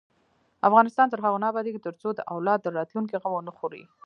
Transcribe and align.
افغانستان 0.67 1.07
تر 1.09 1.19
هغو 1.25 1.41
نه 1.43 1.47
ابادیږي، 1.51 1.79
ترڅو 1.87 2.09
د 2.13 2.19
اولاد 2.33 2.59
د 2.61 2.67
راتلونکي 2.77 3.15
غم 3.21 3.33
ونه 3.35 3.51
خورئ. 3.57 3.83